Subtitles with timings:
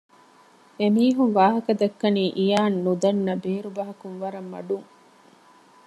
[0.79, 4.87] އެމީހުން ވާހަކަދައްކަނީ އިޔާން ނުދަންނަ ބޭރު ބަހަކުން ވަރަށް މަޑުން